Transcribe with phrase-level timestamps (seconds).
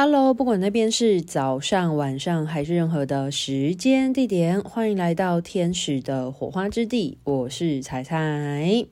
[0.00, 7.18] Hello，不管那边是早上、晚上还是任何的时间地点，欢迎来到天使的火花之地。
[7.24, 8.86] 我是彩彩，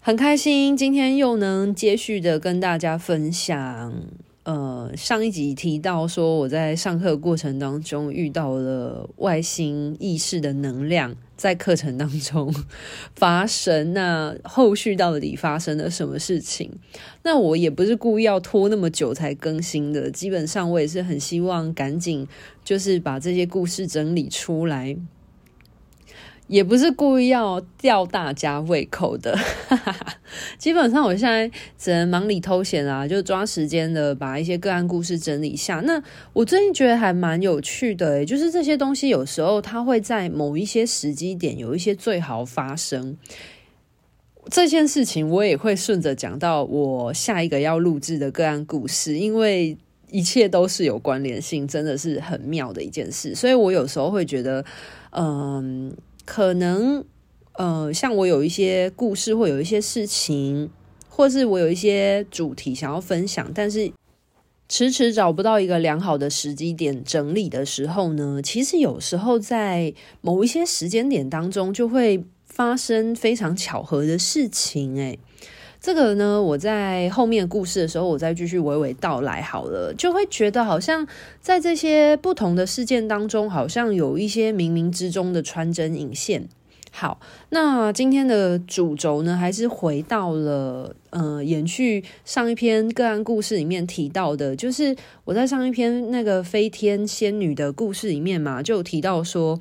[0.00, 3.92] 很开心今天又能接续的跟大家分享。
[4.44, 11.14] 呃，上一集提到说我在上课过程当中遇到了外星意识的能量。
[11.40, 12.54] 在课程当中
[13.16, 16.70] 发生，那后续到底发生了什么事情？
[17.22, 22.28] 那我也不是故意要拖那么久才更新的，基本上我也是很希望赶紧
[22.62, 24.94] 就是把这些故事整理出来。
[26.50, 29.38] 也不是故意要吊大家胃口的，
[30.58, 35.80] 基本上我现在只能忙里偷闲啊，就抓时间的把一些个案故事整理一下。
[35.84, 43.16] 那我最近觉得还蛮有趣的，欸，就是这些东西有时候它会在某一些时机点有一些最好发生。
[44.50, 49.78] 这件事情我也会顺着讲到我下一个要录制的个案故事，因为
[50.10, 53.36] 一切都是有关联性，真的是很妙的一件事。
[53.36, 54.64] 所以我有时候会觉得，
[55.12, 55.96] 嗯。
[56.32, 57.04] 可能，
[57.54, 60.70] 呃，像我有一些故事，或有一些事情，
[61.08, 63.90] 或是我有一些主题想要分享，但是
[64.68, 75.18] 迟迟找不到一个良好的时机点整理的时候呢，其实有时候在某一些时间点当中，就会发生非常巧合的事情，诶。
[75.80, 81.08] 这个呢，我在后面故事的时候，我再继续娓娓道来好了，就会觉得好像
[81.40, 86.46] 在这些不同的事件当中，好像有一些冥冥之中的穿针引线。
[86.92, 99.58] 好，那今天的主轴呢，还是回到了呃，延续上一篇个案故事里面提到的，就是我在上一篇那个飞天仙女的故事里面嘛，就有提到说。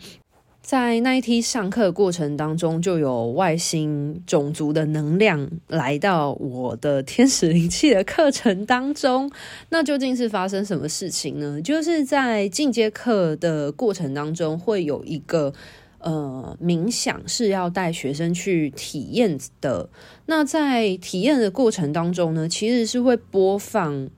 [0.70, 9.32] 在那一天上课过程当中，就有外星种族的能量来到我的天使灵气的课程当中。
[9.70, 11.60] 那究竟是发生什么事情呢？
[11.60, 15.52] 就是在进阶课的过程当中，会有一个
[15.98, 19.90] 呃冥想是要带学生去体验的。
[20.28, 24.12] 那在体验的过程当中呢，其实是会播放。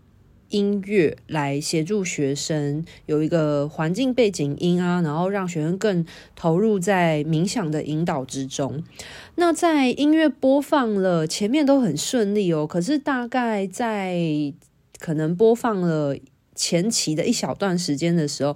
[0.52, 8.84] 音乐来协助学生有一个环境背景音啊，然后让学生更投入在冥想的引导之中。
[9.36, 14.54] 那在音乐播放了，前面都很顺利哦，可是大概在
[15.00, 16.16] 可能播放了
[16.54, 18.56] 前期的一小段时间的时候，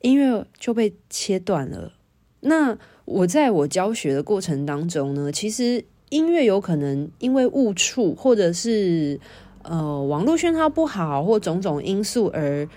[0.00, 1.92] 音乐就被切断了。
[2.40, 9.18] 那我在我教学的过程当中呢，其实音乐有可能因为误触或者是。
[9.64, 12.68] 呃，网络讯号不好或种种因素而，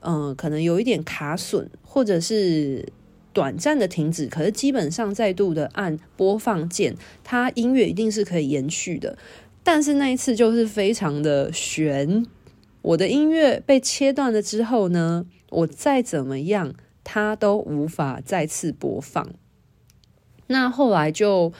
[0.00, 2.90] 呃，可能有一点卡损，或者是
[3.32, 4.26] 短暂的停止。
[4.26, 9.18] 可是基本上再度的按播放键，它音乐一定是可以延续的。
[9.62, 12.26] 但是那一次就是非常的悬，
[12.82, 16.74] 我的音乐被切断了之后呢，我再怎么样，
[17.04, 19.28] 它都无法再次播放。
[20.46, 21.52] 那后来就。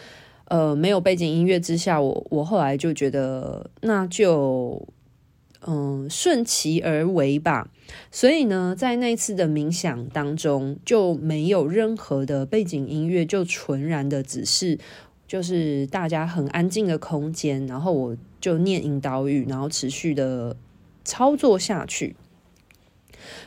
[0.50, 4.88] 呃，没有背景音乐之下，我我后来就觉得那就
[5.64, 7.70] 嗯顺其而为吧。
[8.10, 14.76] 所以呢，在那次的冥想当中，就没有任何的背景音乐，就纯然的只是
[15.28, 20.56] 就是大家很安静的空间，然后我就念引导语，然后持续的
[21.04, 22.16] 操作下去。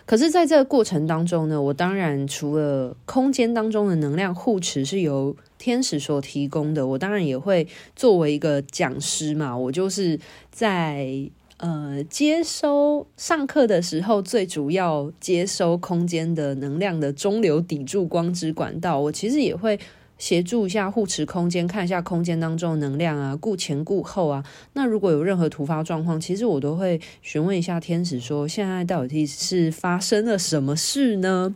[0.05, 10.19] 可是，在这个过程当中呢，我当然除了空间当中的能量护持是由天使所提供的，我当然也会作为一个讲师嘛，我就是
[10.51, 19.79] 在呃接收上课的时候，最主要接收空间的能量的中流砥柱光之管道，我其实也会。
[20.17, 24.45] 协助一下护持空间，看一下空间当中的能量啊，顾前顾后啊。
[24.73, 31.55] 那如果有任何突发状况，其实我都会询问一下天使，说现在到底是发生了什么事呢？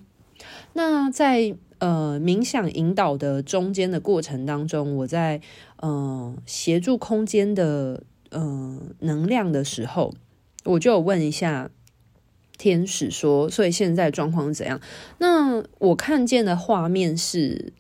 [0.73, 5.40] 那在呃冥想引导的中间的过程当中，我在
[5.78, 10.13] 呃协助空间的呃能量的时候，
[10.66, 11.70] 我就问一下
[12.58, 14.81] 天使说，所以现在状况是怎样？
[15.20, 17.72] 那我看见的画面是。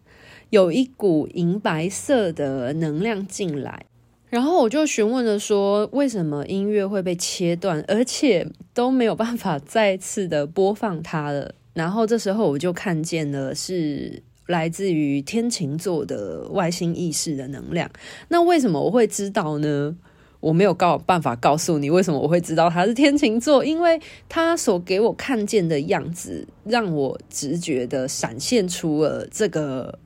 [0.49, 3.85] 有一股银白色的能量进来，
[4.29, 11.53] 然后我就询问了说，为什么音乐会被切断，而且都没有办法再次的播放它了。
[11.73, 17.89] 然后这时候我就看见了是来自于天琴座的外星意识的能量。
[18.29, 19.97] 那为什么我会知道呢？
[20.39, 23.99] 我没有告办法告诉你为什么我会知道它是天琴座，因为
[24.29, 29.99] 它所给我看见的样子，让我直觉的闪现出了这个。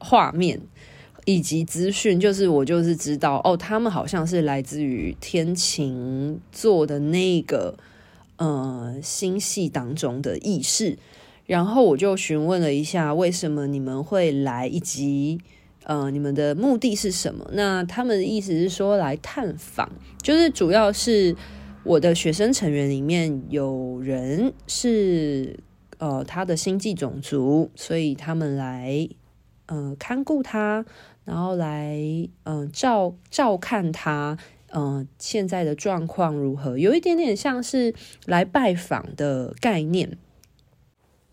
[0.00, 0.60] 画面
[1.24, 7.76] 以及资讯，就是我就是知道哦，他们好像是来自于天琴座的那个
[8.38, 10.98] 呃星系当中的意识。
[11.46, 15.40] 然后我就询问了一下，为什么你们会来，以及
[15.82, 17.50] 呃，你们的目的是什么？
[17.52, 19.90] 那他们的意思是说来探访，
[20.22, 21.34] 就是主要是
[21.82, 25.58] 我的学生成员里面有人是
[25.98, 29.08] 呃他的星际种族，所以他们来
[29.70, 30.84] 呃看顾他，
[31.24, 31.96] 然后来
[32.42, 34.36] 嗯、照照看他，
[34.74, 36.76] 嗯、现在的状况如何？
[36.76, 37.94] 有一点点像是
[38.26, 40.18] 来拜访的概念。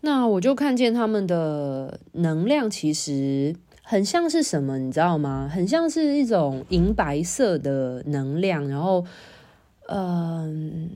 [0.00, 5.50] 那我就看见他们的能量其实很像是什么，你知道吗？
[5.52, 9.04] 很像是一种银白色的能量，然后，
[9.88, 10.90] 嗯、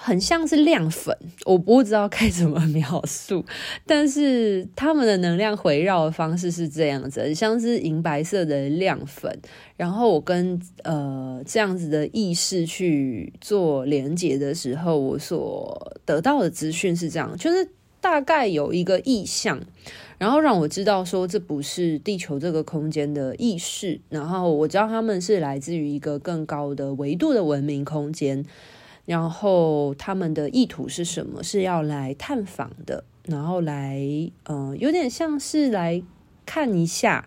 [0.00, 1.14] 很像是亮粉，
[1.44, 3.44] 我不知道该怎么描述，
[3.84, 9.36] 但是他们的能量回绕的方式是这样子，很像是银白色的亮粉。
[9.76, 17.68] 然后我跟呃这样子的意识去做连接的时候，我所得到的资讯是这样，就是
[18.00, 19.60] 大概有一个意象，
[20.16, 28.44] 然后让我知道说这不是地球这个空间的意识，然后我知道他们是来自于一个更高的维度的文明空间。
[29.08, 31.42] 然后他们的意图是什么？
[31.42, 33.96] 是要来探访的，然后来，
[34.44, 36.02] 嗯、呃，有点像是来
[36.44, 37.26] 看一下，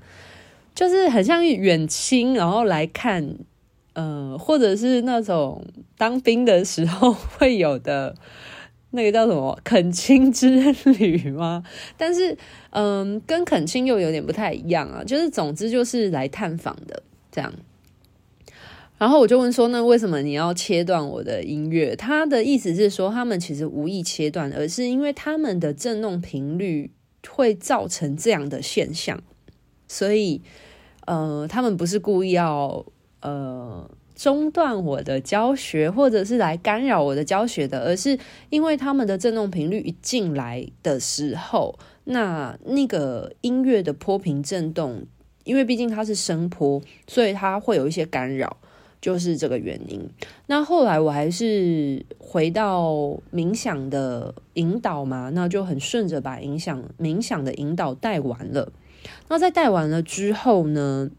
[0.75, 3.35] 就是很像远亲，然后来看，
[3.93, 5.65] 呃，或者是那种
[5.97, 8.15] 当兵的时候会有的
[8.91, 11.63] 那个叫什么恳亲之旅吗？
[11.97, 12.37] 但是，
[12.69, 15.03] 嗯、跟恳亲又有点不太一样啊。
[15.03, 17.01] 就是总之就是来探访的
[17.31, 17.51] 这样。
[19.01, 26.91] 然后我就问说：“那为什么你要切断我的音乐？”他的意思是说，他们其实无意切断，而是因为他们的振动频率
[27.27, 29.19] 会造成这样的现象，
[29.87, 30.43] 所以
[31.07, 32.85] 呃，他们不是故意要
[33.21, 38.19] 呃中断我的教学，或者是来干扰我的教学的，而是
[38.51, 45.07] 因为他们的振动频率一进来的时候，那那个音乐的波频振动，
[45.43, 48.57] 因为毕竟它是声波，所以它会有一些干扰。
[49.01, 49.99] 就是这个原因。
[50.45, 58.71] 那后来我还是回到冥想的引导嘛，那就很顺着把冥想冥想的引导带完了。
[59.27, 61.09] 那在带完了之后呢，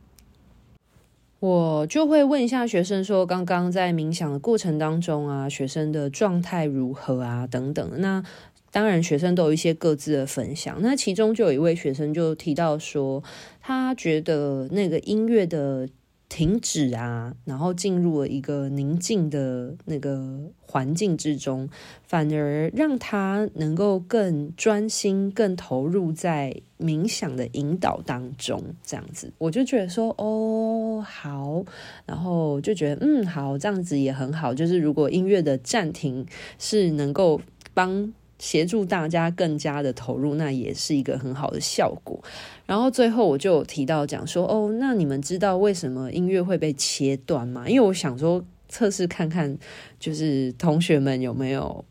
[1.40, 7.48] 我就会问一下学生说，刚刚在冥想的过程当中啊，学生的状态如何啊？
[7.48, 7.90] 等等。
[7.96, 8.22] 那
[8.70, 10.78] 当然，学生都有一些各自的分享。
[10.80, 13.24] 那其中就有一位学生就提到说，
[13.60, 15.88] 他觉得那个音乐的。
[16.32, 21.68] 停止啊，然后进入了一个宁静的那个环境之中，
[22.06, 28.64] 反而让他能够更专心、更投入在冥想的引导当中。
[28.82, 31.62] 这样子，我就觉得说，哦，好，
[32.06, 34.54] 然后就觉得，嗯，好，这样子也很好。
[34.54, 36.26] 就是如果音乐的暂停
[36.58, 37.38] 是能够
[37.74, 38.14] 帮。
[38.42, 42.20] 协助大家更加的投入，那也是一个很好的效果。
[42.66, 47.68] 然后最后我就提到讲说，哦，那你们知道为什么音乐会被切断吗？
[47.68, 49.56] 因为我想说测试看看，
[50.00, 51.84] 就是同学们有没有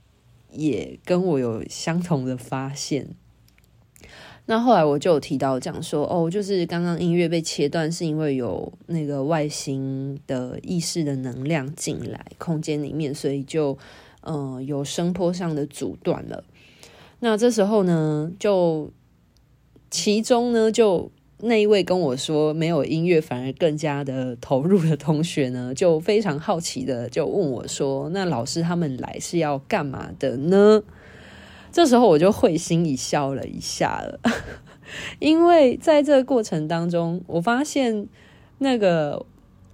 [0.52, 3.08] 也跟我有相同的发现。
[4.48, 13.78] 那后来我就有提到讲说，哦，就是刚刚音乐被切断，是因为有那个外星的意识的能量进来空间里面，所以就。
[14.24, 16.44] 呃，有声波上的阻断了。
[17.24, 18.92] 那这时候呢，就
[19.92, 21.12] 其中呢，就
[21.42, 30.82] 那一位跟我说没有音乐反而更加的投入的同学呢，就非常好奇的就问我说：“那老师他们来是要干嘛的呢？”
[31.72, 34.20] 这时候我就会心一笑了一下了，
[35.20, 38.08] 因为在这个过程当中，我发现
[38.58, 39.26] 那个。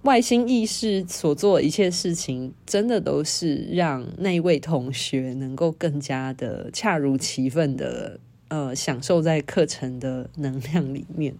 [0.08, 11.34] 外星意识所做的一切事情，真的都是让那位同学能够更加的恰如其分的呃享受在课程的能量里面。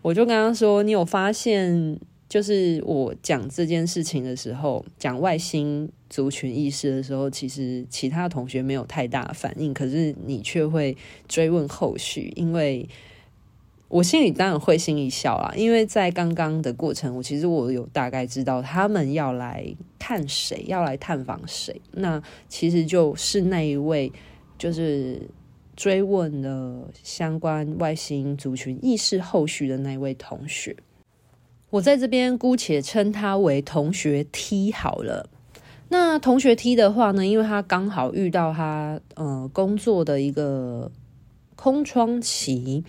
[0.00, 10.96] 我就刚刚说：“你有发现，就是我讲这件事情的时候，讲外星族群意识的时候，其实其他同学没有太大反应，可是你却会
[11.28, 12.88] 追问后续，因为。”
[13.90, 19.66] 我心里当然会心一笑啦，因为在刚刚的过程，我其实我有大概知道他们要来
[19.98, 21.82] 看谁，要来探访谁。
[21.90, 24.12] 那其实就是那一位，
[24.56, 25.28] 就是
[25.74, 30.76] 追问了相关外星族群意识后续的那一位同学。
[31.70, 35.28] 我在这边姑且称他为同学 T 好了。
[35.88, 40.92] 那同学 T 的话呢，因为他刚好遇到他呃工作的一个
[41.56, 42.84] 空窗期。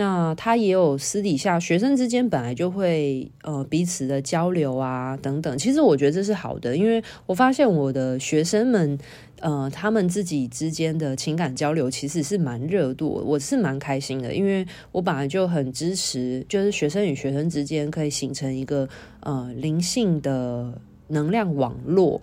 [0.00, 5.58] 那他也有私底下学生之间本来就会呃彼此的交流啊等等。
[5.58, 8.98] 其实我觉得这是好的，因为我发现我的学生们
[9.40, 18.88] 呃他们自己之间的情感交流其实是蛮热度，我是蛮开心的，因为我本来就很支持，就是学生与学生之间可以形成一个
[19.20, 20.72] 呃灵性的
[21.08, 22.18] 能量网络。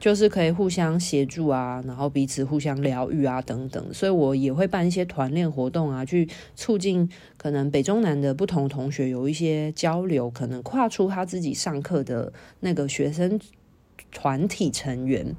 [0.00, 3.92] 就是可以互相协助啊，然后彼此互相疗愈啊，等等。
[3.92, 13.40] 所以我也会办一些团练活动啊，去促进可能北中南的不同同学有一些交流，可能跨出他自己上课的那个学生
[14.12, 15.34] 团体成员。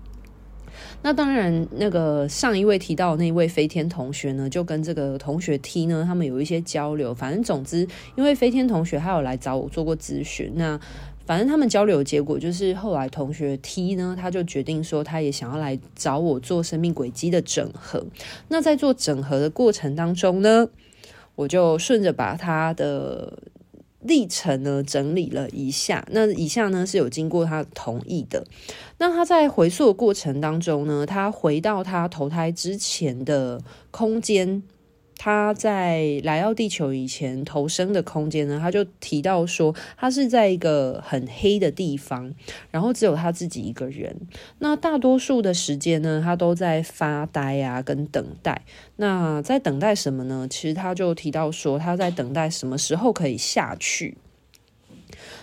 [1.02, 7.14] 那当然，那个上一位提到的那位飞天同学呢，就跟这个同学 T 呢，他们有一些交流。
[7.14, 10.78] 反正总之，因为飞天同学他有来找我做过咨询，那。
[11.30, 18.04] 反正他们交流结果就是，后来同学 T 呢，他就决定说，他也想要来找我做生命轨迹的整合。
[18.48, 20.68] 那在做整合的过程当中呢，
[21.36, 23.38] 我就顺着把他的
[24.00, 26.04] 历程呢整理了一下。
[26.10, 28.44] 那以下呢是有经过他同意的。
[28.98, 34.64] 那他在回溯的过程当中呢，他回到他投胎之前的空间。
[35.22, 42.34] 他在来到地球以前投生的空间呢，他就提到说，他是在一个很黑的地方，
[42.72, 44.16] 然后只有他自己一个人。
[44.60, 48.64] 那大多数的时间呢，他都在发呆啊，跟等待。
[48.96, 50.48] 那在等待什么呢？
[50.50, 54.18] 其实他就提到说，他在等待什么时候可以下去。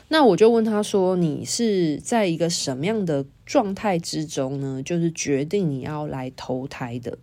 [0.08, 4.82] 那我就问他说，你是在一个什么样的状态之中呢？
[4.82, 7.18] 就是决定你要来投胎的。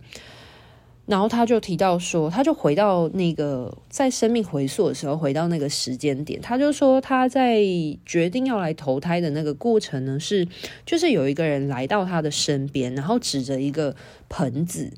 [1.05, 7.59] 然后他就提到说，他就回到那个在生命回溯的时候，回到那个时间点，他就说他在
[8.05, 10.47] 决定要来投胎的那个过程呢，是
[10.85, 13.93] 就是有一个人来到他的身边，然后指着一个
[14.29, 14.89] 盆子，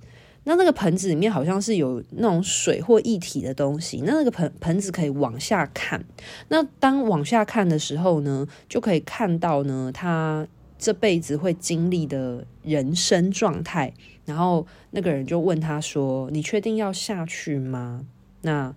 [0.43, 6.05] 那那个盆子里面好像是有那种水或液体的东西，那那个盆盆子可以往下看，
[6.49, 10.45] 那当往下看的时候呢，就可以看到呢他
[10.77, 13.93] 这辈子会经历的人生状态。
[14.25, 18.05] 然后那个人就问他说：“你确定要下去吗？”
[18.41, 18.75] 那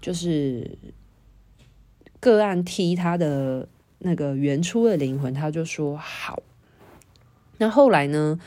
[0.00, 0.78] 就是
[2.20, 6.42] 个案 T 他的那个原初的灵魂，他就说好。
[7.58, 8.38] 那后来呢？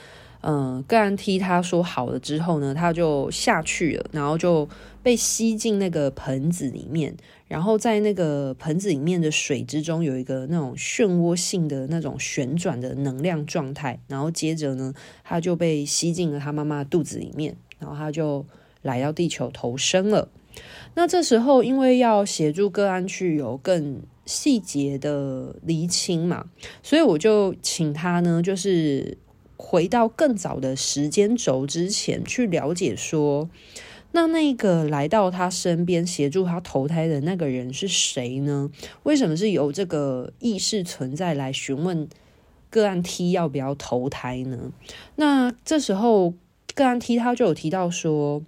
[0.44, 4.68] 嗯、呃，个案 T 他说好了之后呢，他就下去了，然后就
[5.04, 7.16] 被吸进那个盆子里面，
[7.52, 18.46] 然后在那个盆子里面的水之中有一个那种漩涡性的那种旋转的能量状态，然后接着呢，他就被吸进了他妈妈肚子里面，然后他就
[18.84, 20.30] 来到地球投生了。
[20.96, 26.46] 那这时候因为要协助个案去有更细节的厘清嘛，
[26.82, 29.18] 所以我就请他呢，就是。
[29.64, 33.48] 回到更早的时间轴之前，去了解说，
[34.12, 38.70] 那那个来到他身边协助他投胎的那个人是谁呢？
[39.04, 42.08] 为什么是由这个意识存在来询问
[42.70, 44.72] 个案 T 要不要投胎呢？
[45.16, 46.34] 那这时候
[46.76, 48.42] 个案 T 他就有提到说。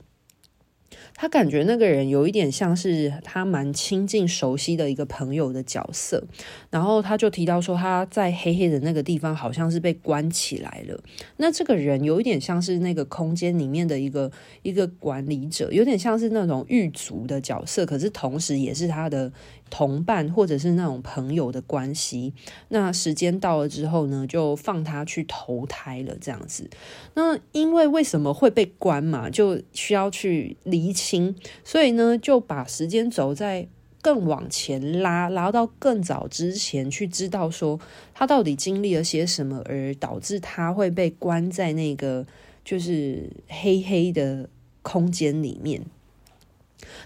[1.15, 6.23] 他感觉那个人有一点像是他蛮亲近、熟悉的一个朋友的角色，
[6.69, 10.99] 然后他就提到说他在黑黑的那个地方好像是被关起来了。
[11.37, 19.31] 那这个人有一点像是那个空间里面的一个一个管理者，有点像是那种狱卒的角色，可是同时也是他的。
[19.75, 22.31] 同伴或者是那种朋友的关系，
[22.67, 26.69] 那时间到了之后呢，就放他去投胎了，这样子。
[27.15, 33.67] 那因为为什么会被关嘛，就需要去厘清，所以呢，就把时间轴再
[33.99, 37.79] 更往前拉，拉到更早之前去知道说
[38.13, 42.27] 他到底经历了些什么，而导致他会被关在那个
[42.63, 44.47] 就是黑黑的
[44.83, 45.83] 空间里面。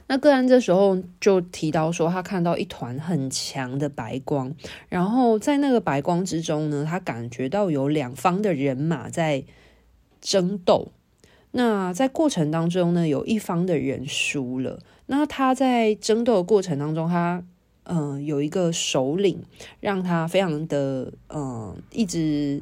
[0.07, 4.53] 那个案这时候就提到说，他看到一团很强的白光，
[4.89, 9.43] 然后在那个白光之中呢，他感觉到有两方的人马在
[10.22, 10.91] 争斗。
[11.51, 14.79] 那在过程当中呢，有一方的人输了。
[15.07, 17.43] 那他在争斗的过程当中，他
[17.84, 19.41] 嗯、有一个首领，
[19.79, 22.62] 让他非常的嗯、一直。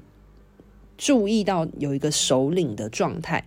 [0.98, 3.46] 注意到有一个首领的状态，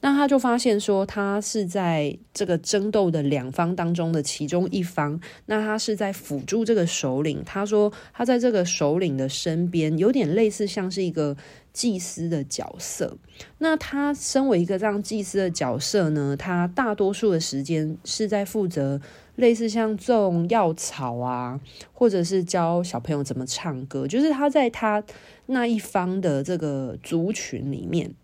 [0.00, 7.42] 那他就发现说，他是在这个争斗的两方当中的其中一方，那他是在辅助这个首领。
[7.44, 11.36] 他说，他在这个首领的身边，有点类似像是一个
[11.72, 13.16] 祭司的角色。
[13.58, 19.00] 那他身为一个这样祭司的角色呢，他大多数的时间是在负责。
[19.40, 21.58] 类似像种药草啊，
[21.92, 25.02] 或者是教小朋友怎么唱歌，就是他在他
[25.46, 28.14] 那一方的这个族群里面，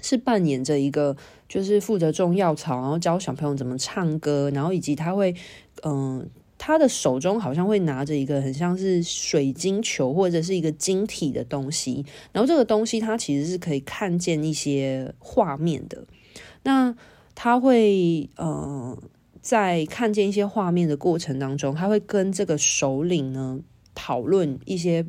[0.00, 1.14] 是扮演着一个
[1.46, 5.34] 就是负责种药草，然后教小朋友怎么唱歌，然后以及他会
[5.82, 6.26] 嗯。
[6.62, 16.04] 他的手中好像会拿着一个很像是水晶球或者是一个晶体的东西，然后这个东西它其实是可以看见一些画面的。
[16.64, 16.94] 那
[17.34, 18.94] 他会呃
[19.40, 23.60] 在看见一些画面的过程当中，他会跟这个首领呢
[23.94, 25.04] 讨论一些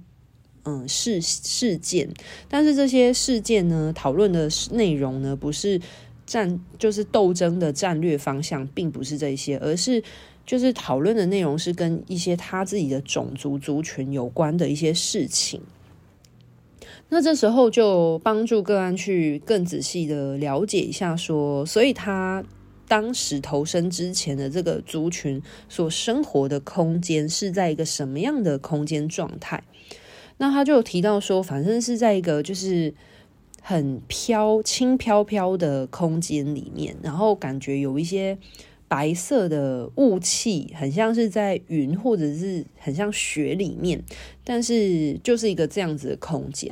[0.63, 2.09] 嗯事事件，
[2.47, 5.79] 但是这些事件呢讨论的内容呢不是
[6.25, 10.03] 战就是斗争的战略方向，并不是这些，而是。
[10.43, 15.61] 就是讨论的内容是跟一些他自己的种族族群有关的一些事情，
[17.09, 22.43] 那这时候就帮助个案去更仔细的了解一下，说，所以他
[22.91, 29.63] 当时投生之前的这个族群所生活的空间是在一个什么样的空间状态？
[30.39, 32.93] 那他就提到说，反正是在一个就是
[33.61, 38.37] 很飘轻飘飘的空间里面，然后感觉有一些。
[38.91, 44.03] 白色的雾气很像是在云，或者是很像雪里面，
[44.43, 46.69] 但是就是一个这样子的空间。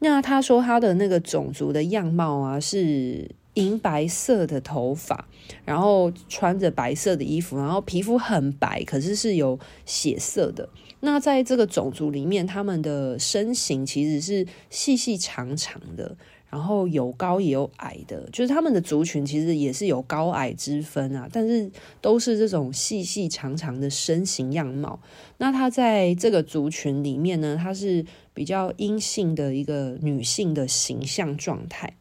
[0.00, 5.26] 那他说他的那个种族的样貌啊，是银白色的头发，
[5.64, 10.68] 然后穿着白色的衣服，然后皮肤很白，可是是有血色的。
[11.00, 16.16] 那在这个种族里面，他们的身形其实是细细长长的。
[16.50, 21.68] 然后有高也有矮的，就是他们的族群其实也是有高矮之分啊，但是
[22.00, 25.00] 都是这种细细长长的身形样貌。
[25.38, 31.92] 那她在这个族群里面呢，她是比较阴性的一个女性的形象状态。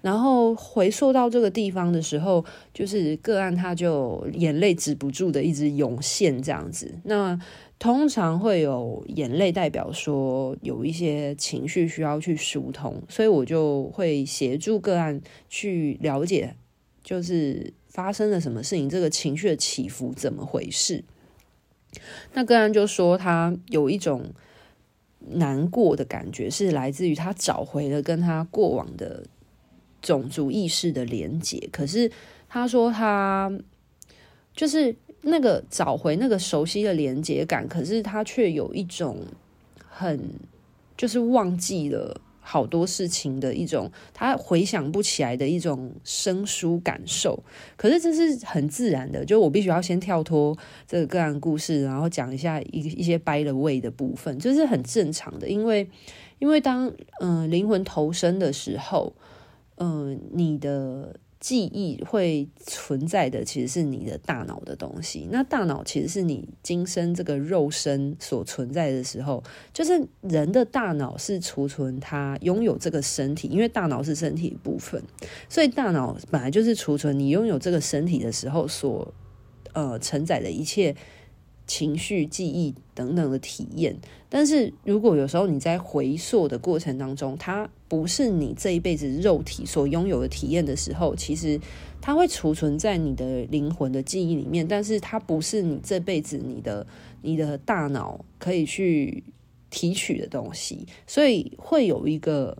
[0.00, 6.94] 然后回溯到这个地方的时候，就是个案，他就眼泪止不住的一直涌现这样子。
[7.04, 7.38] 那
[7.78, 16.54] 通常会有眼泪，代表说有一些情绪需要去疏通，所以我就会协助个案去了解，
[17.02, 21.02] 就是发生了什么事情，这个情绪的起伏怎么回事。
[22.34, 24.32] 那个案就说他有一种
[25.30, 29.24] 难过的感觉，是来自于他找回了跟他过往的
[30.02, 32.10] 种族意识的连结，可是
[32.48, 33.50] 他说他
[34.54, 34.94] 就是。
[35.24, 39.18] 那个找回那个熟悉的连接感，可是他却有一种
[39.88, 40.18] 很
[40.96, 47.40] 就是忘记了好多事情的一种，他回想不起来的一种生疏感受。
[47.76, 55.48] 可是这是很自然的，就我必须要先跳脱这个个案故事，然后讲一下一一些 by the way 的部分，这是很正常的。
[55.48, 55.88] 因为
[56.40, 59.12] 因为当嗯、灵魂投生的时候，
[59.76, 61.16] 呃、你的。
[61.42, 65.26] 记忆会存在的其实是你的大脑的东西。
[65.32, 69.42] 那大脑其实是你今生这个肉身所存在的时候，
[69.74, 75.02] 就是人的大脑是储存它拥有这个身体，因为大脑是身体部分，
[75.48, 79.12] 所以大脑本来就是储存你拥有这个身体的时候所
[79.72, 80.94] 呃承载的一切。
[81.64, 83.96] 情绪、记忆等等的体验，
[84.28, 91.60] 但是如果有时候你在回溯的过程当中，它不是你这一辈子肉体所拥有的体验的时候，其实
[92.00, 96.86] 它会储存在你的灵魂的记忆里面，但是它不是你这辈子你的
[97.20, 99.22] 你的大脑可以去
[99.68, 102.56] 提取的东西，所以会有一个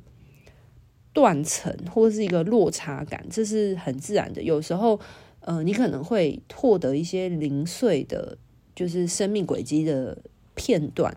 [1.15, 4.43] 断层或是一个落差感，这是很自然的。
[4.43, 5.01] 有时候，
[5.41, 8.37] 呃，你可能会获得一些零碎的。
[8.75, 10.17] 就是生命轨迹的
[10.55, 11.15] 片段，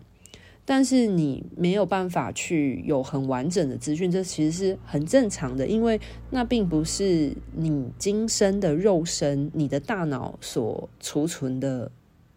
[0.66, 5.98] 但是你没有办法去有很完整的资讯，这其实是很正常的，因为
[6.28, 11.90] 那并不是你今生的肉身、你的大脑所储存的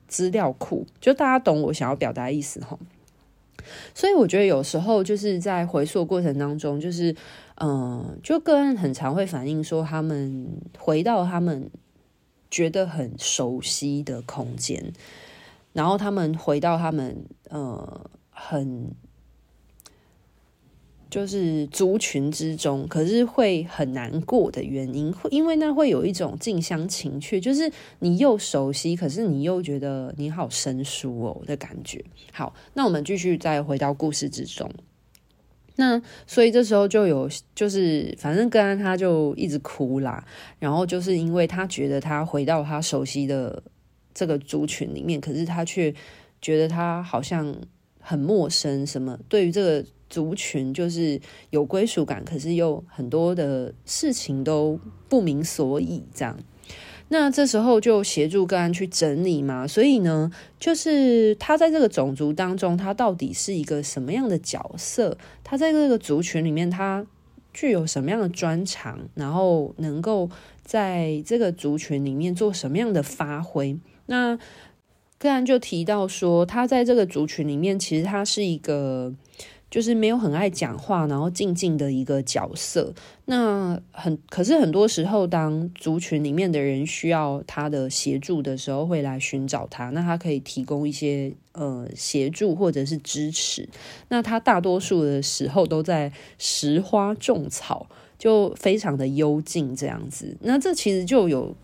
[0.08, 0.86] 资料库。
[1.02, 2.80] 就大家懂我想要表达意思哈。
[3.94, 7.14] 所以我觉得有时候就是在回溯过程当中，就是
[7.56, 11.70] 嗯，就个案很常会反映说，他们回到他们。
[12.52, 14.92] 觉得很熟悉的空间，
[15.72, 18.10] 然后他们回到他们呃
[18.42, 18.90] 很
[21.10, 32.04] 就是族群之中，可是会很难过的原因，会因为那会有一种近乡情怯，就是你又熟悉，可是你又觉得你好生疏哦的感觉。
[32.32, 34.72] 好，那我们继续再回到故事之中。
[35.76, 40.24] 那所以这时候就有，就是反正个案他就一直哭啦，
[40.60, 43.64] 然后就是因为他觉得他回到他熟悉的
[44.14, 45.92] 这个族群里面，可是他却
[46.42, 47.56] 觉得他好像
[48.00, 51.20] 很陌生，什么对于这个族群就是
[51.52, 56.38] 有归属感，可是又很多的事情都不明所以这样。
[57.12, 65.18] 那这时候就协助个案去整理嘛，所以呢，就是他在这个种族当中，他到底是一个什么样的角色？
[65.44, 67.04] 他在这个族群里面，他
[67.52, 70.30] 具有什么样的专长，然后能够
[70.64, 73.76] 在这个族群里面做什么样的发挥。
[74.06, 74.38] 那
[75.20, 79.14] 个案就提到说，他在这个族群里面，其实他是一个。
[79.72, 82.92] 就是没有很爱讲话，然后静静的一个角色。
[83.26, 89.92] 那很，可是很多时候，当族群里面的人需要他的协助的时候，会来寻找他。
[89.92, 93.70] 那他可以提供一些呃协助或者是支持。
[94.08, 97.86] 那他大多数的时候都在拾花种草，
[98.18, 100.36] 就非常的幽静这样子。
[100.42, 101.56] 那这其实就有。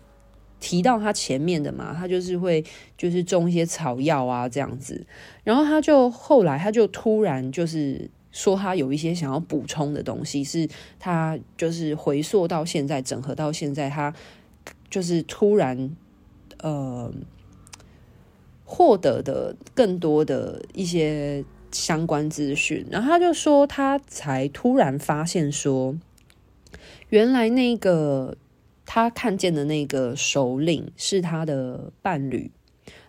[0.66, 2.64] 提到他前面的嘛，他就是会
[2.98, 5.06] 就是种一些草药啊这样子，
[5.44, 14.12] 然后他就后来他就突然就是说他有一些想要补充的东西，是他就是回溯到现在，整合到现在，他
[14.90, 15.96] 就是突然
[16.58, 17.12] 呃
[18.64, 25.94] 获得的更多的一些相关资讯，然后他就说他才突然发现说，
[27.10, 28.36] 原来那个。
[28.86, 32.50] 他看见的那个首领是他的伴侣。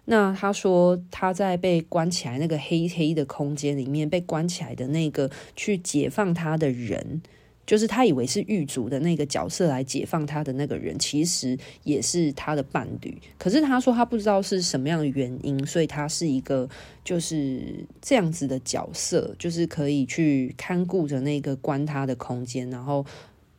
[0.10, 7.22] 那他说他在被关起来那个黑黑的空间里面被关起来的那个去解放他的人，
[7.66, 13.18] 就是他以为是狱卒的那个角色来解放他的那个人，其实也是他的伴侣。
[13.38, 16.70] 可是他说他不知道是什么样的原因，所以他是一个
[17.04, 23.06] 就是这样子的角色，就是可以去看顾着那个关他的空间，然后。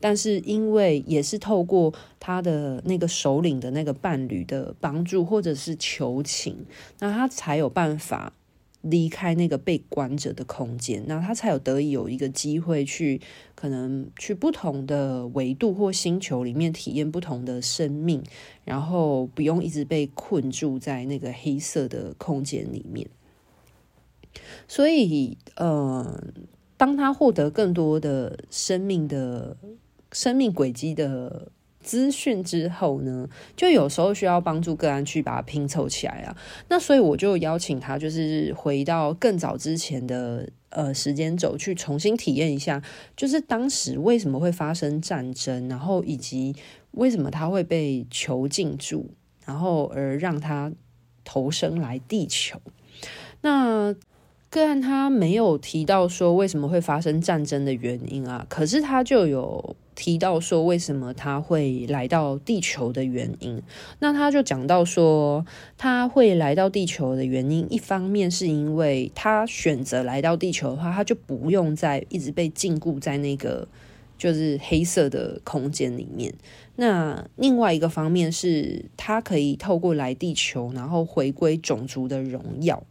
[0.01, 6.65] 但是因为也是透过他的那个首领的那个伴侣的帮助，或者是求情，
[7.01, 8.33] 那他才有办法
[8.83, 13.21] 离开那个被关着的空间，那他才有得以有一个机会去
[13.57, 18.23] 可能去不同的维度或星球里面体验不同的生命，
[18.65, 23.09] 然后不用一直被困住在那个黑色的空间里面。
[24.69, 26.23] 所以，呃，
[26.77, 29.57] 当他获得更多的生命的。
[30.13, 36.37] 生命轨迹的资讯之后呢，就有时候需要帮助个案去把它拼凑起来啊。
[36.69, 42.83] 那所以我就邀请他，就是回到更早之前的呃时间轴去重新体验一下，
[43.17, 46.55] 就是当时为什么会发生战争，然后以及
[46.91, 49.11] 为什么他会被囚禁住，
[49.47, 50.71] 然后而让他
[51.25, 52.61] 投生来地球。
[53.41, 53.95] 那
[54.51, 59.77] 个案他没有提到说为什么会发生战争的原因啊，可是他就有。
[59.99, 63.61] 提到说为什么他会来到地球的原因，
[63.99, 65.45] 那他就讲到说
[65.77, 73.67] 他会来到地球的原因，一方面是因为他选择来到地球的话，他就不用再一直被禁锢在那个
[74.17, 76.33] 就是黑色的空间里面。
[76.77, 82.85] 那另外一个方面是他可以透过来地球，然后回归种族的荣耀，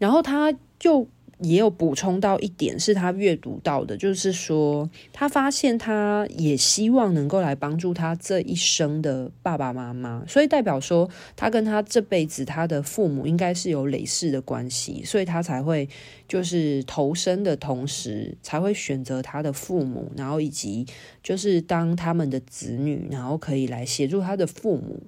[0.00, 1.06] 然后他就。
[1.42, 15.88] 也有补充到一点，是他阅读到的，就是说他发现他也希望能够来帮助他这一生的爸爸妈妈，所以代表说他跟他这辈子他的父母应该是有累世的关系，所以他才会
[16.28, 20.86] 就是投身的同时才会选择他的父母，然后以及
[21.22, 25.02] 就是当他们的子女，然后可以来协助他的父母。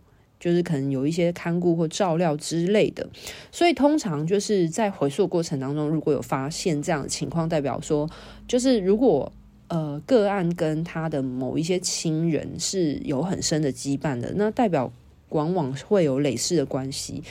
[0.45, 3.09] 就是可能有一些看顾或照料之类的，
[3.51, 8.07] 所以通常就是在回溯过程当中，如果有发现这样的情况，代表说，
[8.47, 9.33] 就是如果
[9.69, 14.93] 呃个案跟他的某一些亲人是有很深的羁绊的，那代表
[15.31, 17.23] 往往会有累世的关系。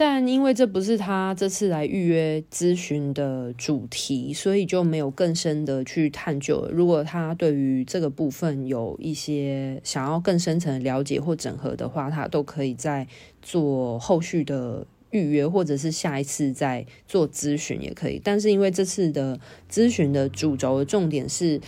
[0.00, 6.66] 但因为这不是他这次来预约咨询的主题，所以就没有更深的去探究。
[6.72, 13.06] 如果他对于这个部分有一些想要更深层的了解或整合的话，他都可以再
[13.42, 18.18] 做后续的预约，或者是下一次再做咨询也可以。
[18.24, 19.38] 但是因为这次的
[19.70, 21.60] 咨询的主轴的重点是。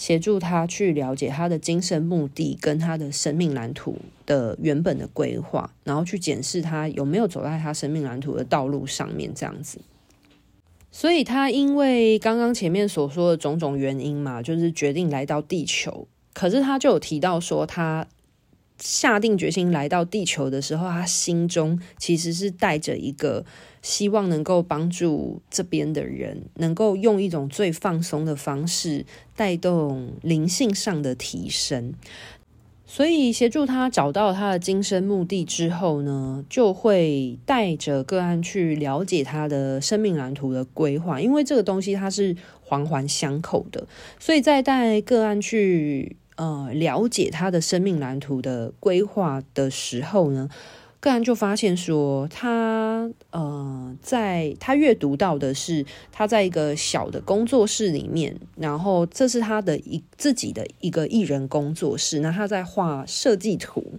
[0.00, 9.78] 协助他去了解他的精神目的跟他的生命蓝图的原本的规划，然后去检视他有没有走在他生命蓝图的道路上面，这样子。
[10.90, 16.08] 所以他因为刚刚前面所说的种种原因嘛，就是决定来到地球。
[16.32, 18.06] 可是他就有提到说，他
[18.80, 23.44] 下定决心来到地球的时候，他心中其实是带着一个。
[23.82, 31.94] 希望能够帮助这边的人，能够用一种最放松的方式带动灵性上的提升。
[32.84, 43.88] 所以协助他找到他的今生目的之后呢，就会带着个案去了解他的生命蓝图的规划，因为这个东西它是环环相扣的。
[44.18, 50.48] 所以在带个案去呃了解他的生命蓝图的规划的时候呢。
[51.02, 63.94] 个人就发现说，他呃，在他阅读到的是他在一个小的工作室里面，然后这是他的一自己的一个艺人工作室，那他在画设计图。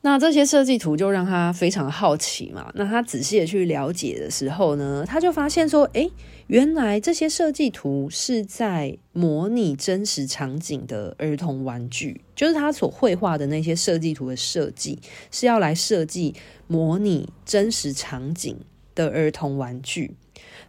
[0.00, 2.70] 那这些设计图就让他非常好奇嘛。
[2.74, 6.10] 那他仔细的去了解的时候呢，他就发现说，诶，
[6.46, 15.00] 原来这些设计图是在模拟真实场景的儿童玩具，就是他所绘画的那些设计图的设计
[15.32, 16.34] 是要来设计
[16.68, 18.56] 模拟真实场景
[18.94, 20.14] 的儿童玩具。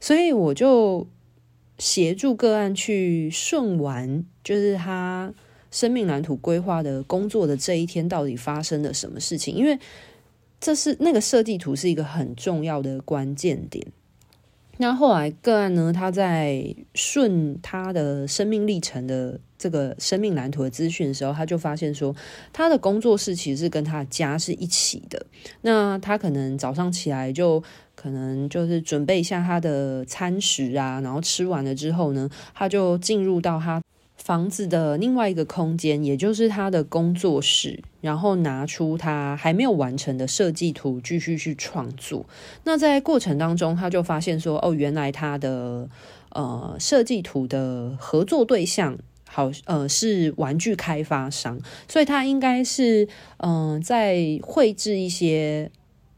[0.01, 1.07] 所以我就
[1.77, 5.31] 协助个案去顺完，就是他。
[5.71, 9.53] 生命蓝图规划的工作的这一天，到底发生了什么事情？
[9.53, 9.77] 因为
[10.59, 13.85] 这是那个设计图是一个很重要的关键点。
[14.81, 22.15] 那后来个案呢，他在顺他的生命历程的这个生命蓝图的资讯的时候，他就发现说，
[22.53, 25.25] 他的工作室其实是跟他的家是一起的。
[25.61, 27.61] 那他可能早上起来就
[27.93, 33.81] 可能就是准备一下他的餐食啊，然后吃完了之后呢，他就进入到他。
[34.21, 42.25] 房子的另外一个空间，也就是他的工作室，然后拿出他还没有完成的设计图，继续去创作。
[42.65, 45.89] 那在过程当中，他就发现说，哦，原来他的
[46.31, 55.71] 呃设计图的合作对象，好呃是玩具开发商，所以他应该是嗯、在绘制一些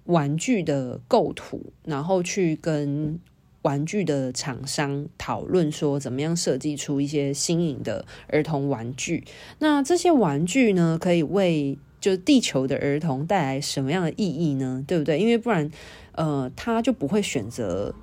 [0.05, 3.19] 玩具的构图，然后去跟。
[3.63, 9.23] 玩具的厂商讨论说，怎么样设计出一些新颖的儿童玩具？
[9.59, 14.83] 那这些玩具呢，可以为就地球的儿童带来什么样的意义呢？
[14.87, 15.19] 对不对？
[15.19, 15.69] 因为不然，
[16.13, 17.93] 呃，他就不会选择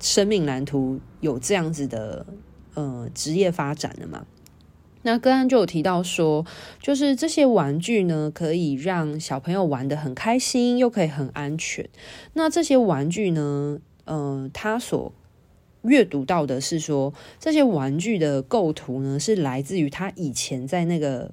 [0.00, 2.24] 生命蓝图有这样子的
[2.72, 4.24] 呃职业发展了嘛。
[5.02, 6.46] 那个案就有提到说，
[6.80, 11.86] 就是这些玩具呢，可以让小朋友玩得很开心，又可以很安全。
[12.32, 13.80] 那这些玩具呢？
[14.04, 15.12] 嗯，他所
[15.82, 21.32] 阅读到的是说，这些玩具的构图呢，是来自于他以前在那个。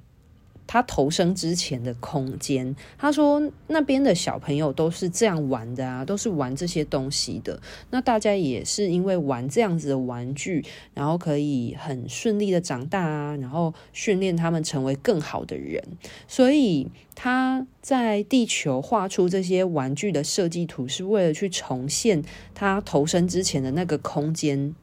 [0.67, 7.61] 他投生之前的空间，他说那边的小朋友都是这样玩的啊，都是玩这些东西的。
[7.89, 15.83] 那大家也是因为玩这样子的玩具，然后可以很顺利的长大啊，然后训练他们成为更好的人。
[16.27, 24.73] 所以他在地球画出这些玩具的设计图，是为了去重现他投生之前的那个空间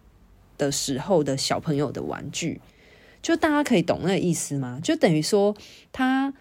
[0.58, 2.60] 的时候的小朋友的玩具。
[3.20, 4.80] 就大家可以懂那个意思吗？
[4.82, 5.54] 就等于说
[5.92, 6.32] 他，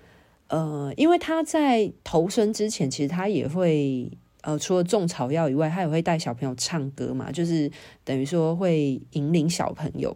[0.47, 4.11] 呃，因为他在投生之前，其实他也会，
[4.41, 7.69] 呃，除了种草药以外，他也会带小朋友唱歌嘛，就是
[8.03, 10.15] 等于说会引领小朋友，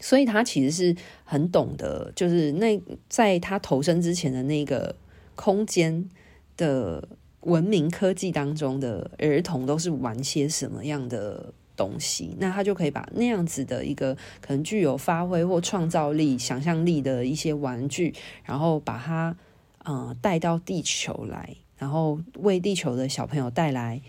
[0.00, 4.94] 所以他其实是很懂得，就是那在他投生之前的那个
[5.34, 6.08] 空间
[6.56, 7.08] 的
[7.40, 19.36] 文明科技当中的儿童都是玩些什么样的东西，那他就可以把那样子的一个可能具有发挥或创造力、想象力的一些玩具，然后把它
[19.84, 24.02] 呃带到地球来，然后为地球的小朋友带来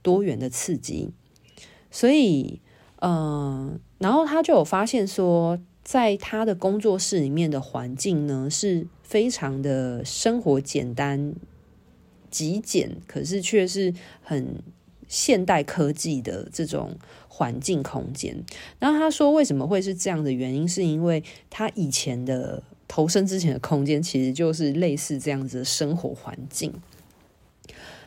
[0.00, 1.10] 多元的刺激。
[1.90, 2.60] 所以，
[3.00, 11.34] 嗯、呃，然后他就有发现说，在他的工作室里面的环境呢，是非常的生活简单、
[12.30, 14.62] 极简，可是却是很。
[15.08, 18.44] 现代科技的这种环境空间，
[18.78, 26.72] 然后他说为什么会是这样的原因，是因为他以前的投生之前的空间其实就是类似这样子的生活环境。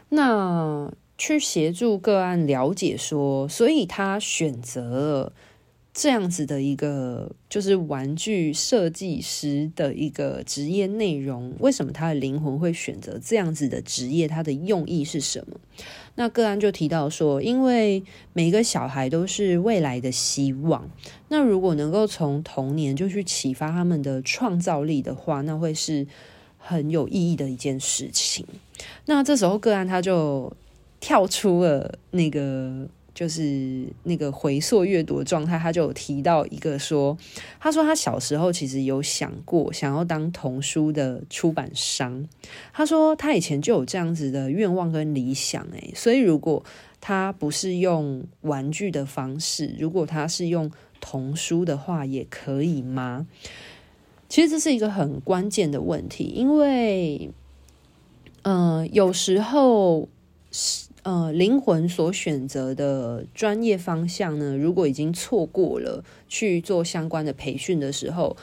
[0.10, 5.34] 那去协助个案了解说，所以他选择了。
[5.94, 14.26] 这样子的一个就是玩具设计师的一个职业内容，为什么他的灵魂会选择这样子的职业？
[14.26, 15.60] 他的用意是什么？
[16.16, 20.90] 那个案就提到说，因为每个小孩都是未来的希望，
[21.30, 26.06] 那如果能够从童年就去启发他们的创造力的话，那会是
[26.58, 28.46] 很有意义的一件事情。
[29.06, 30.52] 那这时候个案他就
[31.00, 32.88] 跳出了那个。
[33.22, 37.16] 就是那个回溯阅读的状态，他就有提到一个说，
[37.60, 42.28] 他说他小时候其实有想过想要当童书的出版商，
[42.74, 46.64] 他说他以前就有这样子的愿望跟理想，诶，所以如果
[47.00, 53.28] 他不是用玩具的方式，如果他是用童书的话，也可以吗？
[54.30, 57.30] 其实这是一个很关键的问题，因为，
[58.42, 60.10] 嗯、有时候
[60.52, 60.90] 是。
[61.04, 68.38] 呃，灵魂所选择的专业方向呢，如果已经错过了去做相关的培训的时候，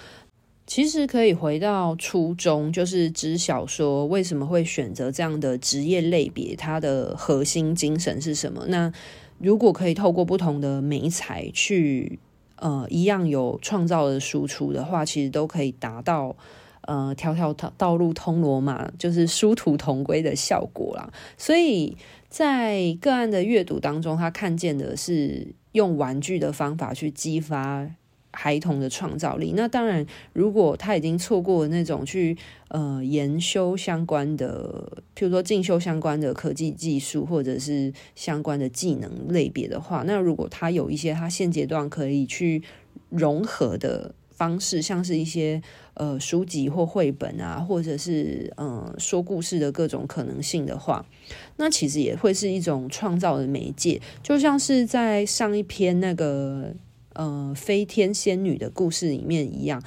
[0.66, 8.64] 其实可以回到初衷，就是知晓说为什么会选择这样的职业类别，它的核心精神是什么？
[8.66, 8.92] 那
[9.38, 12.18] 如果可以透过不同的媒材去，
[12.56, 16.34] 呃，一样有创造的输出的话，其实都可以达到。
[16.82, 21.12] 呃，条条道路通罗马，就是殊途同归的效果啦。
[21.36, 21.94] 所以
[22.28, 27.90] 在个案的阅读当中，他看见的是用玩具的方法去激发
[28.32, 29.54] 孩童的创造力。
[29.56, 32.36] 那当然，如果他已经错过那种去
[32.68, 42.62] 呃研修相关的，譬如说进修相关的科技技术或者是相关的技能类别的话，那如果他有一些他现阶段可以去
[43.08, 44.14] 融合的。
[44.38, 45.60] 方式像是一些
[45.98, 51.04] 呃书籍或绘本啊，或者是嗯、呃、说故事的各种可能性的话，
[51.56, 54.00] 那其实也会是一种创造的媒介。
[54.22, 56.72] 就像是在上一篇那个
[57.12, 59.82] 呃飞天仙女的故事里面一样，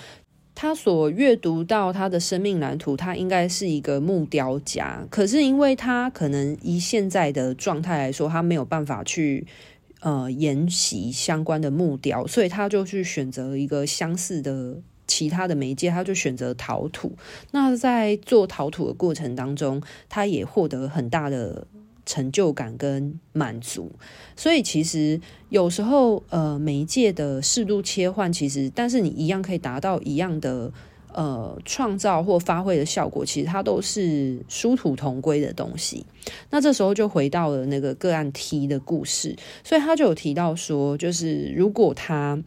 [0.54, 9.48] 他所阅读到他的生命蓝图，他应该是一个木雕家，可是因为他可能以现在的状态来说，他没有办法去。
[10.04, 17.12] 呃，研习相关的木雕，所以他就去选择一个相似的其他的媒介，他就选择陶土。
[17.52, 21.68] 那在做陶土的过程当中，他也获得很大的
[22.06, 23.92] 成就感跟满足。
[24.38, 25.20] 所以其实
[25.50, 30.72] 有时候，呃，媒介的适度切换，其实但是你一样可以达到一样的。
[31.14, 36.06] 呃，创造或发挥的效果，其实它都是殊途同归的东西。
[36.52, 42.42] 那这时候就回到了那个个案 T 的故事，所以他就有提到说，就是如果他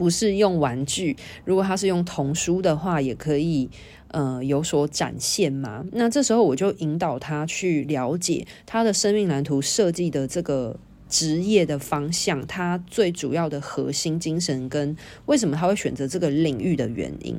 [0.00, 3.68] 不是用玩具，如果他是用童书的话，也可以
[4.08, 5.84] 呃有所展现嘛。
[5.92, 10.80] 那这时候我就引导他去了解他的生命蓝图设计的这个。
[11.10, 17.36] 职业的方向，他最主要的核心精神跟为什么他会选择这个领域的原因，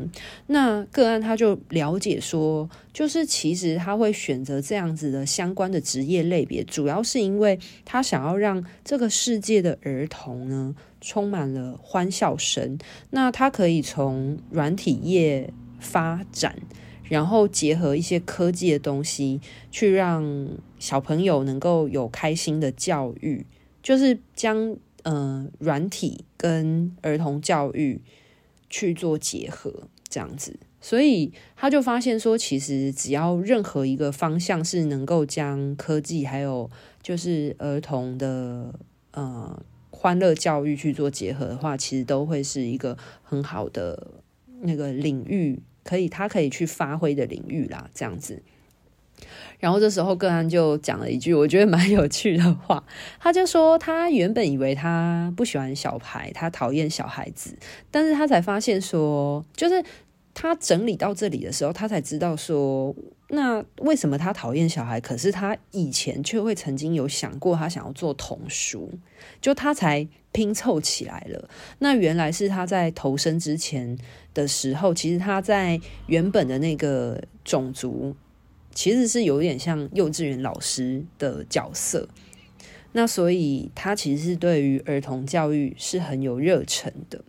[0.47, 12.77] 那个案他就了解说，就是其实他会选择这样子的相关的职业类别，主要是因为他想要让这个世界的儿童呢充满了欢笑声。
[13.09, 16.55] 那他可以从软体业发展，
[17.03, 20.47] 然后结合一些科技的东西，去让
[20.79, 23.45] 小朋友能够有开心的教育。
[23.83, 27.99] 就是将呃软体跟儿童教育
[28.69, 36.69] 去做结合，这样子，所以他就发现说，其实只要任何一个方向是能够将科技还有
[37.01, 38.75] 就是儿童的
[39.13, 39.59] 呃
[39.91, 44.07] 欢乐教育去做结合的话，其实都会是一个很好的
[44.61, 48.41] 那个领域，可以他可以去发挥的领域啦，这样子。
[49.59, 52.83] 然后这时候个案就讲了一句我觉得蛮有趣的话，
[53.19, 57.55] 他就说他原本以为他不喜欢小孩，他讨厌小孩子，
[57.91, 59.83] 但是他才发现说，就是
[60.33, 62.95] 他整理到这里的时候，他才知道说，
[63.33, 64.99] 那为什么他讨厌小孩？
[64.99, 68.91] 可是他以前却会曾经有想过他想要做童书，
[69.39, 71.49] 就他才拼凑起来了。
[71.79, 73.97] 那原来是他在投生之前
[74.33, 78.15] 的时候，其实他在原本的那个种族。
[78.73, 82.07] 其实是有点像幼稚园老师的角色，
[82.93, 87.21] 那所以他其实是对于儿童教育是很有热忱的。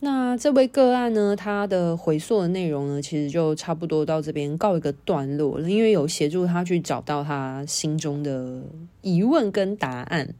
[0.00, 8.62] 那这位个案呢，他的回溯的内容呢，其实就差不多到这边告一个段落了，因为有协助他去找到他心中的
[9.02, 10.34] 疑问跟答案。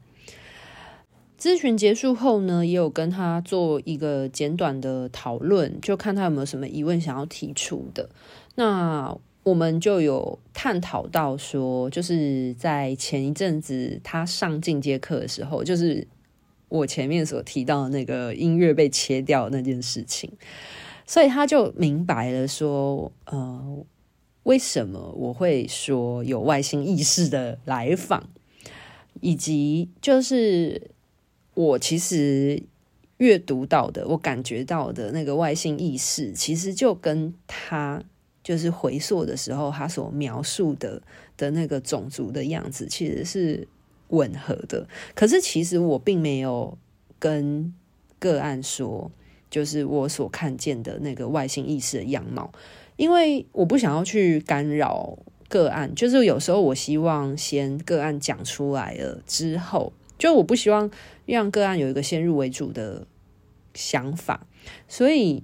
[1.36, 8.08] 咨询结束后呢，也有跟他做一个简短的讨论，就看他有没有什么疑问想要提出的。
[8.54, 16.06] 那我们就有探讨到说，就是在前一阵子他上进阶课的时候，就是
[16.68, 20.32] 我前面所提到的那个音乐被切掉那件事情，
[21.06, 23.84] 所以他就明白了说，呃，
[24.44, 28.28] 为什么我会说有外星意识的来访，
[29.20, 30.90] 以及就是
[31.54, 32.62] 我其实
[33.18, 38.02] 阅读到的，我感觉到的那个外星意识，其实就跟他。
[38.40, 41.02] 就是回溯的时候，他所描述的
[41.36, 43.68] 的那个种族的样子，其实是
[44.08, 44.86] 吻合的。
[45.14, 46.76] 可是，其实我并没有
[47.18, 47.72] 跟
[48.18, 49.10] 个案说，
[49.50, 52.52] 就是我所看见的那个外星意识的样貌，
[52.96, 55.18] 因为我不想要去干扰
[55.48, 55.94] 个案。
[55.94, 60.90] 就是有时候，我希望先个案讲出来了之后，就我不希望
[61.26, 63.06] 让个案有一个先入为主的
[63.74, 64.46] 想法。
[64.88, 65.42] 所以，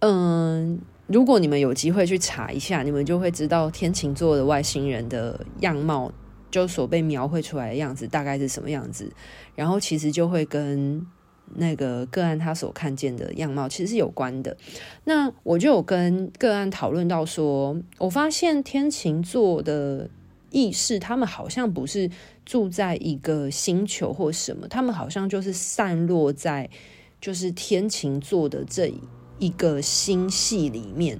[0.00, 0.80] 嗯。
[1.08, 6.12] 如果你们有机会去查一下，你们就会知道天秤座的外星人的样貌，
[6.50, 9.10] 就所被描绘出来的样子大概是什么样子。
[9.54, 11.06] 然后其实就会跟
[11.54, 14.56] 那个个案他所看见的样貌其实是有关的。
[15.04, 20.08] 那我就有跟个案讨论到说，我发现天琴座的
[20.50, 22.10] 意识，他们好像不是
[22.44, 26.68] 住在一个星球或什么，他们好像就是散落在
[27.20, 28.92] 就是天琴座的这
[29.38, 31.18] 一个星系里面，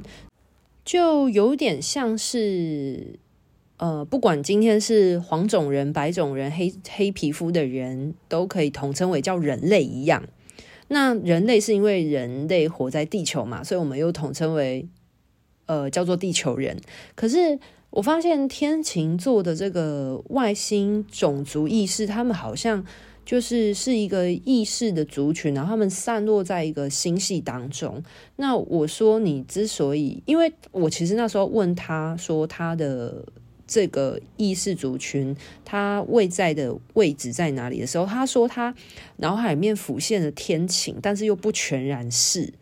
[0.85, 3.18] 就有点像是。
[3.79, 10.24] 呃，不管今天是黄种人、白种人、黑黑皮肤的人，都可以统称为叫人类一样。
[10.89, 14.89] 那人类是因为人类活在地球嘛，所以我们又统称为
[15.66, 16.76] 呃叫做地球人。
[17.14, 17.57] 可是
[17.91, 22.85] 我发现天琴座的这个外星种族意识，他们好像
[23.24, 28.03] 就是是一个意识的族群，然后他们散落在一个星系当中。
[28.35, 33.24] 那我说你之所以，因为我其实那时候问他说他的。
[33.69, 38.75] 这个意识族群，他位在的位置在哪里的时候，他说他
[39.19, 42.53] 脑海里面浮现了天晴，但是又不全然是，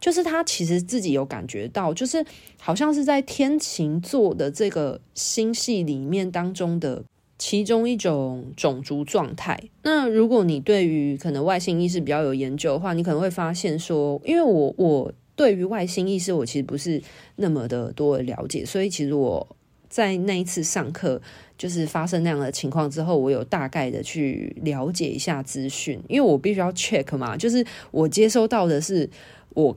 [0.00, 2.24] 就是他其实自己有感觉到，就是
[2.60, 7.04] 好像是在天秤座的这个星系里面当中的
[7.36, 9.60] 其中一种种族状态。
[9.82, 17.02] 那如果你对于可能外星意识比较有研究的话，你可能会发现说，因为我我对于外星意识我其实不是
[17.34, 19.56] 那么的多的了解，所以其实我。
[19.92, 21.20] 在那一次上课，
[21.58, 29.08] 就是发生那样的情况之后，我有大概的去了解一下资讯，因为我必须要 check 嘛，就是我接收到的是
[29.50, 29.76] 我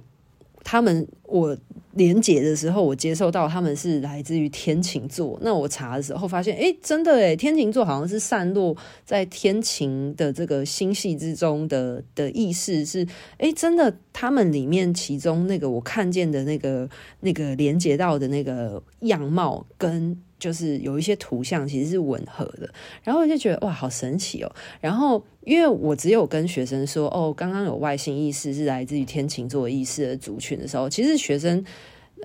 [0.66, 1.58] 他们我。
[1.98, 5.40] 连结的时候，我接受到他们是来自于天琴座。
[5.42, 13.08] 那我查的时候发现，诶，真的诶，天秤座好像是散落在天琴的这个星系之中的的意识是，
[13.38, 16.90] 诶，真的，他们里面其中那个我看见的那个
[17.22, 20.22] 那个连接到的那个样貌跟。
[20.46, 22.70] 就是有一些图像其实是吻合的，
[23.04, 24.56] 然后我就觉得哇，好神奇哦。
[24.80, 31.66] 然后因为我只有跟学生说哦，刚刚有外星意识是来自于天琴座意识的族群的时候，其实学生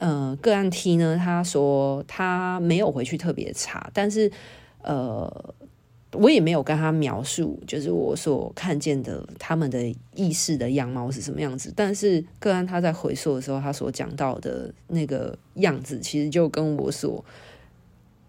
[0.01, 4.31] 呃个案 T 呢，他说他没有回去特别查，但是
[4.83, 5.55] 呃
[6.12, 11.73] 我也没有跟他描述，就是我所看见的他们的意识的样貌是什么样子。
[11.75, 17.25] 但是个案他在回溯的时候，他所讲到的那个样子，其实就跟我所。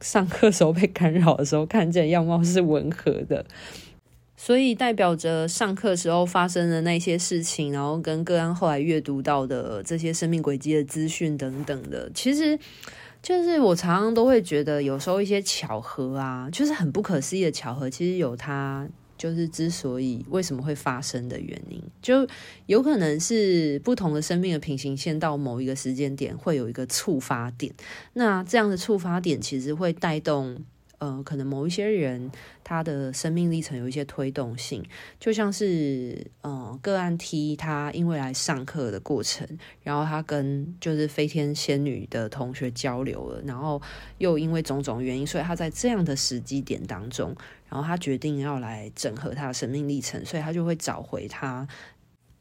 [0.02, 3.46] 上课时候被干扰的时候，看见样貌是吻合的，
[4.36, 12.60] 所以代表着上课时候发生的那些事情，然后跟个案后来阅读到的这些生命轨迹的资讯等等的，其实
[13.22, 18.88] 就是我常常都会觉得，有时候一些巧合啊，就是很不可思议的巧合，其实有它。
[19.22, 22.28] 就是之所以为什么会发生的原因，就
[22.66, 27.72] 有可能是不同的生命的平行线到某一个时间点会有一个触发点，
[28.14, 30.66] 那这样的触发点其实会带动。
[31.02, 32.32] 呃，可能某一些人
[32.64, 34.86] 他的生命历程有一些推动性，
[35.20, 39.48] 就像是呃个案 T，他因为来上课的过程，
[39.82, 43.82] 然后他跟就是飞天仙女的同学交流了，然后
[44.20, 47.36] 又因为种种原因，所以他在这样的时机点当中，
[47.68, 51.68] 然后他决定要来整合他的生命历程，所以他就会找回他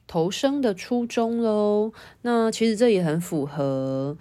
[0.07, 1.95] 投生的初衷喽。
[2.21, 4.19] 那其实这也很符合。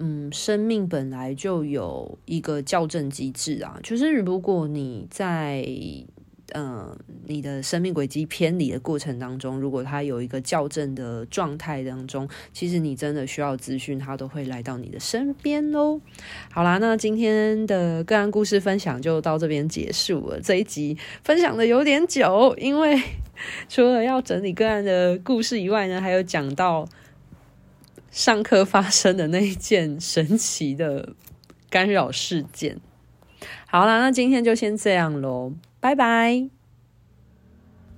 [0.00, 5.66] 嗯，生命本来就有一个校正机制啊，就是如果你在
[6.52, 6.96] 呃
[7.26, 16.00] 你的生命轨迹偏离的过程当中，如果它有一个校正的状态当中，其实你真的需要资讯，它都会来到你的身边哦。
[16.52, 20.40] 好啦，那今天的个案故事分享就到这边结束了。
[20.40, 23.02] 这一集分享的有点久，因为
[23.68, 26.88] 除了要整理个案的故事以外呢，还有讲到。
[28.10, 31.14] 上课发生的那一件神奇的
[31.70, 32.80] 干扰事件。
[33.66, 36.57] 好啦，那今天就先这样喽，拜拜。